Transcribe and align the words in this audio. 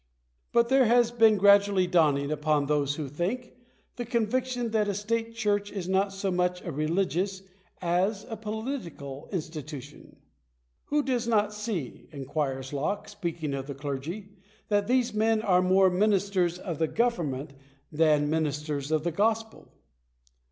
§8. 0.01 0.03
But 0.51 0.69
there 0.69 0.85
has 0.85 1.11
been 1.11 1.37
gradually 1.37 1.85
dawning 1.85 2.31
upon 2.31 2.65
those 2.65 2.95
who 2.95 3.07
think, 3.07 3.53
the 3.97 4.03
conviction 4.03 4.71
that 4.71 4.87
a 4.87 4.95
state 4.95 5.35
church 5.35 5.71
is 5.71 5.87
not 5.87 6.11
so 6.11 6.31
much 6.31 6.59
a 6.63 6.71
religious 6.71 7.43
as 7.83 8.23
a 8.27 8.35
political 8.35 9.29
institution." 9.31 10.15
Who 10.85 11.03
does 11.03 11.27
not 11.27 11.49
see/' 11.51 12.11
inquires 12.11 12.73
Locke, 12.73 13.09
speaking 13.09 13.53
of 13.53 13.67
the 13.67 13.75
clergy," 13.75 14.29
that 14.69 14.87
these 14.87 15.13
men 15.13 15.43
are 15.43 15.61
more 15.61 15.91
ministers 15.91 16.57
of 16.57 16.79
the 16.79 16.87
government 16.87 17.53
than 17.91 18.27
ministers 18.27 18.89
of 18.91 19.03
the 19.03 19.11
gospel 19.11 19.71